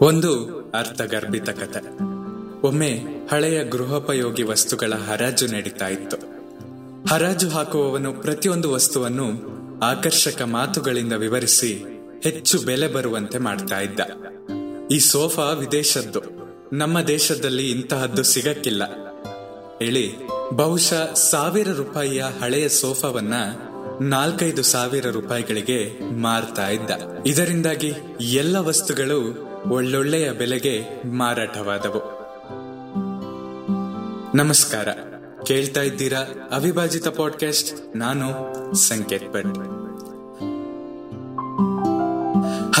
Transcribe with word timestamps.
ಒಂದು 0.00 0.44
ಅರ್ಥಗರ್ಭಿತ 0.74 1.50
ಕಥೆ 1.50 1.80
ಒಮ್ಮೆ 2.62 3.00
ಹಳೆಯ 3.32 3.64
ಗೃಹೋಪಯೋಗಿ 3.64 4.42
ವಸ್ತುಗಳ 4.42 4.92
ಹರಾಜು 4.94 5.46
ನಡೀತಾ 5.46 5.88
ಇತ್ತು. 5.88 6.16
ಹರಾಜು 7.08 7.48
ಹಾಕುವವನು 7.48 8.12
ಪ್ರತಿಯೊಂದು 8.12 8.72
ವಸ್ತುವನ್ನು 8.72 9.30
ಆಕರ್ಷಕ 9.78 10.42
ಮಾತುಗಳಿಂದ 10.42 11.12
ವಿವರಿಸಿ 11.12 11.84
ಹೆಚ್ಚು 12.24 12.58
ಬೆಲೆ 12.58 12.88
ಬರುವಂತೆ 12.88 13.38
ಮಾಡ್ತಾ 13.38 13.80
ಇದ್ದ. 13.80 14.00
ಈ 14.90 14.98
ಸೋಫಾ 14.98 15.42
ವಿದೇಶದ್ದು. 15.42 16.20
ನಮ್ಮ 16.72 17.00
ದೇಶದಲ್ಲಿ 17.00 17.70
ಇಂತಹದ್ದು 17.70 18.22
ಸಿಗಕ್ಕಿಲ್ಲ. 18.22 18.82
ಹೇಳಿ, 19.82 20.14
ಬಹುಶಃ 20.52 21.14
ಸಾವಿರ 21.14 21.72
ರೂಪಾಯಿಯ 21.72 22.24
ಹಳೆಯ 22.40 22.68
ಸೋಫಾವನ್ನ 22.68 23.34
ನಾಲ್ಕೈದು 24.00 24.62
ಸಾವಿರ 24.62 25.10
ರೂಪಾಯಿಗಳಿಗೆ 25.10 25.98
ಮಾರ್ತಾ 26.16 26.68
ಇದ್ದ. 26.68 26.90
ಇದರಿಂದಾಗಿ 27.26 27.92
ಎಲ್ಲ 28.20 28.56
ವಸ್ತುಗಳು 28.56 29.47
ಒಳ್ಳೊಳ್ಳೆಯ 29.68 30.32
ಬೆಲೆಗೆ 30.32 30.84
ಮಾರಾಟವಾದವು. 31.04 32.18
ನಮಸ್ಕಾರ. 34.36 34.88
ಕೇಳ್ತಾ 35.44 35.82
ಇದ್ದೀರಾ 35.82 36.18
ಅವಿಭಾಜಿತ 36.52 37.08
ಪಾಡ್ಕಾಸ್ಟ್ 37.08 37.96
ನಾನು 37.96 38.28
ಸಂಕೇತ್ 38.74 39.32
ಭಟ್. 39.32 39.44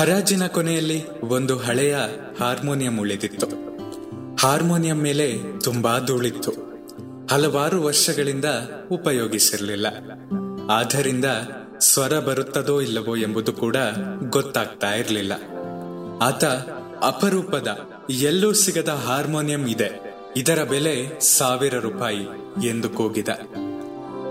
ಹರಾಜಿನ 0.00 0.46
ಕೊನೆಯಲ್ಲಿ 0.46 1.20
ಒಂದು 1.20 1.58
ಹಳೆಯ 1.58 1.96
ಹಾರ್ಮೋನಿಯಂ 2.40 3.00
ಉಳಿದಿತ್ತು. 3.00 3.46
ಹಾರ್ಮೋನಿಯಂ 4.36 4.96
ಮೇಲೆ 4.96 5.38
ತುಂಬಾ 5.64 5.98
ಧೂಳಿತ್ತು. 5.98 6.52
ಹಲವಾರು 7.30 7.82
ವರ್ಷಗಳಿಂದ 7.82 8.44
ಉಪಯೋಗಿಸಿರಲಿಲ್ಲ. 8.90 9.86
ಆದ್ದರಿಂದ 10.70 11.24
ಸ್ವರ 11.80 12.18
ಬರುತ್ತದೋ 12.18 12.80
ಇಲ್ಲವೋ 12.80 13.16
ಎಂಬುದು 13.16 13.52
ಕೂಡ 13.52 13.76
ಗೊತ್ತಾಗ್ತಾ 14.30 14.94
ಇರಲಿಲ್ಲ. 14.94 15.32
ಆತ 16.22 16.44
ಅಪರೂಪದ, 17.02 17.78
ಎಲ್ಲೂ 18.10 18.52
ಸಿಗದ 18.52 18.88
ಹಾರ್ಮೋನಿಯಂ 18.88 19.66
ಇದೆ. 19.66 20.08
ಇದರ 20.36 20.64
ಬೆಲೆ 20.64 21.20
ಸಾವಿರ 21.20 21.78
ರೂಪಾಯಿ 21.78 22.26
ಎಂದು 22.66 22.90
ಕೂಗಿದ. 22.90 23.28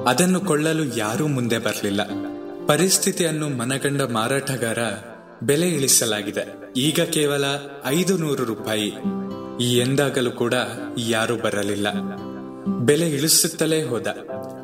ಅದನ್ನು 0.08 0.40
ಕೊಳ್ಳಲು 0.40 0.98
ಯಾರೂ 0.98 1.28
ಮುಂದೆ 1.28 1.58
ಬರಲಿಲ್ಲ. 1.58 2.02
ಪರಿಸ್ಥಿತಿಯನ್ನು 2.68 3.50
ಮನಗಂಡ 3.50 4.02
ಮಾರಾಟಗಾರ 4.02 4.78
ಬೆಲೆ 5.44 5.70
ಇಳಿಸಲಾಗಿದೆ. 5.70 6.74
ಈಗ 6.78 7.00
ಕೇವಲ 7.02 7.46
ಐದು 7.86 8.18
ನೂರು 8.18 8.44
ರೂಪಾಯಿ 8.44 8.94
ಎಂದಾಗಲೂ 9.78 10.32
ಕೂಡ 10.32 10.54
ಯಾರೂ 10.98 11.36
ಬರಲಿಲ್ಲ. 11.36 11.88
ಬೆಲೆ 12.80 13.10
ಇಳಿಸುತ್ತಲೇ 13.10 13.84
ಹೋದ. 13.84 14.08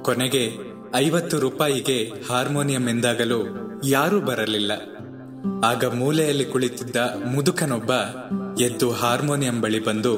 ಕೊನೆಗೆ 0.02 0.58
ಐವತ್ತು 0.96 1.40
ರೂಪಾಯಿಗೆ 1.40 2.12
ಹಾರ್ಮೋನಿಯಂ 2.30 2.90
ಎಂದಾಗಲೂ 2.90 3.44
ಯಾರೂ 3.86 4.20
ಬರಲಿಲ್ಲ. 4.20 4.72
ಆಗ 5.66 5.86
ಮೂಲೆಯಲ್ಲಿ 5.86 6.46
ಕುಳಿತಿದ್ದ 6.46 6.96
ಮುದುಕನೊಬ್ಬ 7.26 7.92
ಎದ್ದು 8.62 8.92
ಹಾರ್ಮೋನಿಯಂ 8.92 9.62
ಬಳಿ 9.62 9.84
ಬಂದು, 9.84 10.18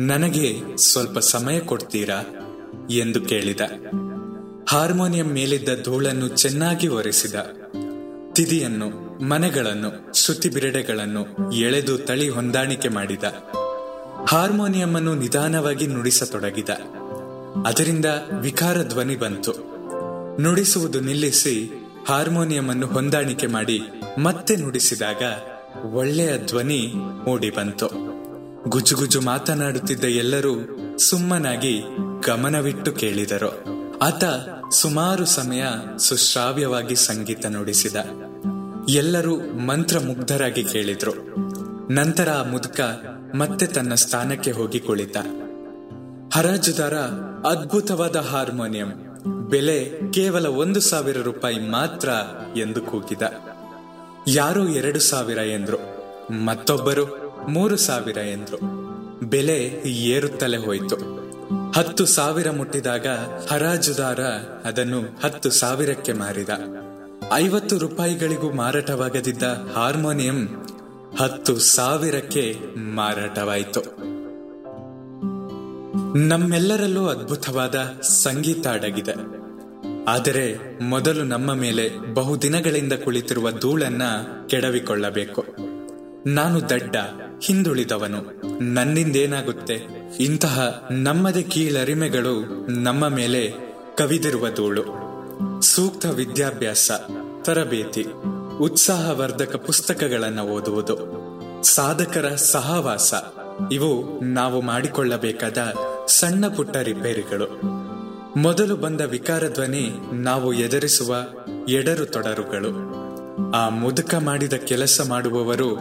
ನನಗೆ 0.00 0.76
ಸ್ವಲ್ಪ 0.76 1.18
ಸಮಯ 1.18 1.60
ಕೊಡ್ತೀರಾ? 1.60 2.24
ಎಂದು 2.90 3.20
ಕೇಳಿದ. 3.20 3.60
ಹಾರ್ಮೋನಿಯಂ 4.68 5.26
ಮೇಲಿದ್ದ 5.26 5.68
ಧೂಳನ್ನು 5.84 6.28
ಚೆನ್ನಾಗಿ 6.28 6.88
ಒರೆಸಿದ. 6.88 7.34
ತಿದಿಯನ್ನು, 8.32 9.18
ಮನೆಗಳನ್ನು 9.24 10.14
ಶ್ರುತಿ 10.14 10.48
ಬಿರಡೆಗಳನ್ನು 10.48 11.52
ಎಳೆದು 11.52 11.98
ತಳಿ 11.98 12.28
ಹೊಂದಾಣಿಕೆ 12.28 12.88
ಮಾಡಿದ. 12.88 13.24
ಹಾರ್ಮೋನಿಯಂ 14.28 14.94
ಅನ್ನು 14.94 15.14
ನಿಧಾನವಾಗಿ 15.14 15.86
ನುಡಿಸತೊಡಗಿದ. 15.86 16.68
ಅದರಿಂದ 17.66 18.06
ವಿಕಾರ 18.40 18.82
ಧ್ವನಿ 18.82 19.16
ಬಂತು. 19.16 19.72
ನುಡಿಸುವುದು 20.42 21.00
ನಿಲ್ಲಿಸಿ 21.00 21.70
ಹಾರ್ಮೋನಿಯಂ 22.08 22.68
ಅನ್ನು 22.68 22.86
ಹೊಂದಾಣಿಕೆ 22.86 23.46
ಮಾಡಿ 23.46 23.80
ಮತ್ತೆ 24.18 24.56
ನುಡಿಸಿದಾಗ 24.56 25.22
ಒಳ್ಳೆಯ 25.94 26.38
ಧ್ವನಿ 26.38 26.92
ಮೂಡಿ 26.96 27.50
ಬಂತು. 27.50 27.88
ಗುಜುಗುಜು 28.70 29.20
ಮಾತನಾಡುತ್ತಿದ್ದ 29.20 30.04
ಎಲ್ಲರೂ 30.04 30.54
ಸುಮ್ಮನಾಗಿ 30.98 31.82
ಗಮನವಿಟ್ಟು 32.26 32.92
ಕೇಳಿದರು. 32.92 33.64
ಆತ 33.98 34.24
ಸುಮಾರು 34.72 35.24
ಸಮಯ 35.24 35.62
ಸುಶ್ರಾವ್ಯವಾಗಿ 35.98 36.96
ಸಂಗೀತ 36.96 37.46
ನುಡಿಸಿದ. 37.46 37.96
ಎಲ್ಲರೂ 38.88 39.36
ಮಂತ್ರ 39.40 39.98
ಮುಗ್ಧರಾಗಿ 39.98 40.64
ಕೇಳಿದ್ರು. 40.64 41.12
ನಂತರ 41.92 42.30
ಆ 42.30 42.42
ಮುದುಕ 42.42 42.80
ಮತ್ತೆ 43.34 43.66
ತನ್ನ 43.66 43.94
ಸ್ಥಾನಕ್ಕೆ 43.94 44.50
ಹೋಗಿ 44.50 44.80
ಕುಳಿತ. 44.80 45.16
ಹರಾಜುದಾರ 46.34 46.94
ಅದ್ಭುತವಾದ 47.48 48.16
ಹಾರ್ಮೋನಿಯಂ, 48.16 48.88
ಬೆಲೆ 49.50 50.00
ಕೇವಲ 50.12 50.46
ಒಂದು 50.46 50.80
ಸಾವಿರ 50.80 51.18
ರೂಪಾಯಿ 51.18 51.58
ಮಾತ್ರ 51.58 52.08
ಎಂದು 52.56 52.80
ಕೂಗಿದ. 52.80 53.22
ಯಾರೋ 54.28 54.68
ಎರಡು 54.68 55.00
ಸಾವಿರ 55.00 55.38
ಎಂದ್ರು, 55.38 55.78
ಮತ್ತೊಬ್ಬರು 56.44 57.04
ಮೂರು 57.48 57.76
ಸಾವಿರ 57.76 58.16
ಎಂದ್ರು. 58.16 58.56
ಬೆಲೆ 59.26 59.82
ಏರುತ್ತಲೇ 59.86 60.56
ಹೋಯಿತು. 60.56 60.96
ಹತ್ತು 61.72 62.06
ಸಾವಿರ 62.06 62.50
ಮುಟ್ಟಿದಾಗ 62.50 63.06
ಹರಾಜುದಾರ 63.50 64.20
ಅದನ್ನು 64.64 65.00
ಹತ್ತು 65.24 65.50
ಸಾವಿರಕ್ಕೆ 65.50 66.12
ಮಾರಿದ. 66.12 66.48
ಐವತ್ತು 67.32 67.78
ರೂಪಾಯಿಗಳಿಗೂ 67.78 68.52
ಮಾರಾಟವಾಗದಿದ್ದ 68.52 69.42
ಹಾರ್ಮೋನಿಯಂ 69.76 70.48
ಹತ್ತು 71.20 71.58
ಸಾವಿರಕ್ಕೆ 71.58 72.58
ಮಾರಾಟವಾಯಿತು. 72.76 73.80
ನಮ್ಮೆಲ್ಲರಲ್ಲೂ 76.18 77.06
ಅದ್ಭುತವಾದ 77.06 77.74
ಸಂಗೀತ 78.02 78.66
ಅಡಗಿದೆ. 78.66 79.41
ಆದರೆ 80.08 80.78
ಮೊದಲು 80.82 81.24
ನಮ್ಮ 81.24 81.54
ಮೇಲೆ 81.54 82.14
ಬಹುದಿನಗಳಿಂದ 82.14 82.92
ಕುಳಿತಿರುವ 82.92 83.50
ಧೂಳನ್ನ 83.50 84.02
ಕೆಡವಿಕೊಳ್ಳಬೇಕು. 84.46 85.44
ನಾನು 86.26 86.68
ದಡ್ಡ, 86.68 86.96
ಹಿಂದುಳಿದವನು, 87.42 88.42
ನನ್ನಿಂದೇನಾಗುತ್ತೆ? 88.60 89.86
ಇಂತಹ 90.20 90.86
ನಮ್ಮದೇ 90.90 91.42
ಕೀಳರಿಮೆಗಳು 91.42 92.66
ನಮ್ಮ 92.68 93.08
ಮೇಲೆ 93.08 93.52
ಕವಿದಿರುವ 93.98 94.50
ಧೂಳು. 94.50 94.84
ಸೂಕ್ತ 95.62 96.06
ವಿದ್ಯಾಭ್ಯಾಸ, 96.06 96.90
ತರಬೇತಿ, 97.42 98.06
ಉತ್ಸಾಹವರ್ಧಕ 98.60 99.56
ಪುಸ್ತಕಗಳನ್ನು 99.56 100.42
ಓದುವುದು, 100.42 100.96
ಸಾಧಕರ 101.74 102.28
ಸಹವಾಸ, 102.28 103.14
ಇವು 103.72 104.20
ನಾವು 104.24 104.60
ಮಾಡಿಕೊಳ್ಳಬೇಕಾದ 104.60 105.58
ಸಣ್ಣ 106.06 106.48
ಪುಟ್ಟ 106.48 106.76
ರಿಪೇರಿಗಳು. 106.76 107.81
ಮೊದಲು 108.36 108.76
ಬಂದ 108.76 109.00
ವಿಕಾರ 109.00 109.48
ಧ್ವನಿ 109.48 109.90
ನಾವು 110.12 110.52
ಎದುರಿಸುವ 110.52 111.16
ಎಡರು 111.68 112.06
ತೊಡರುಗಳು. 112.06 112.68
ಆ 113.50 113.68
ಮುದುಕ 113.68 114.14
ಮಾಡಿದ 114.14 114.52
ಕೆಲಸ 114.52 115.00
ಮಾಡುವವರು 115.08 115.76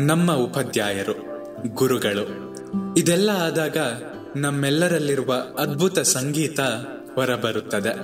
ನಮ್ಮ 0.00 0.32
ಉಪಾಧ್ಯಾಯರು, 0.32 1.12
ಗುರುಗಳು. 1.74 2.54
ಇದೆಲ್ಲ 2.96 3.30
ಆದಾಗ 3.30 3.76
ನಮ್ಮೆಲ್ಲರಲ್ಲಿರುವ 4.36 5.34
ಅದ್ಭುತ 5.58 5.98
ಸಂಗೀತ 5.98 6.60
ಹೊರಬರುತ್ತದೆ. 7.14 7.94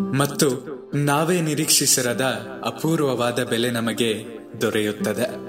ಮತ್ತು 0.00 0.48
ನಾವೇ 0.94 1.40
ನಿರೀಕ್ಷಿಸಿರದ 1.40 2.48
ಅಪೂರ್ವವಾದ 2.66 3.42
ಬೆಲೆ 3.42 3.70
ನಮಗೆ 3.70 4.24
ದೊರೆಯುತ್ತದೆ. 4.60 5.48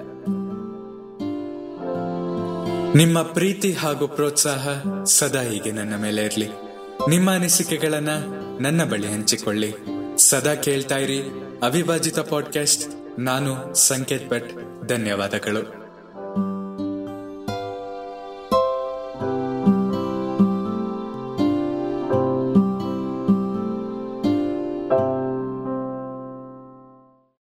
ನಿಮ್ಮ 2.98 3.22
ಪ್ರೀತಿ 3.22 3.74
ಹಾಗೂ 3.74 4.08
ಪ್ರೋತ್ಸಾಹ 4.08 4.68
ಸದಾ 5.04 5.42
ಹೀಗೆ 5.42 5.72
ನನ್ನ 5.72 5.96
ಮೇಲೆ 5.96 6.24
ಇರಲಿ. 6.24 6.69
ನಿಮ್ಮ 7.08 7.32
ಅನಿಸಿಕೆಗಳನ್ನ 7.32 8.10
ನನ್ನ 8.60 8.84
ಬಳಿ 8.84 9.08
ಹಂಚಿಕೊಳ್ಳಿ. 9.08 9.74
ಸದಾ 10.18 10.56
ಕೇಳ್ತಾ 10.56 10.98
ಇರಿ 10.98 11.22
ಅವಿಭಾಜಿತ 11.64 12.20
ಪಾಡ್ಕಾಸ್ಟ್ 12.20 13.20
ನಾನು 13.20 13.76
ಸಂಕೇತ್ 13.76 14.30
ಭಟ್. 14.30 14.52
ಧನ್ಯವಾದಗಳು. 14.88 15.79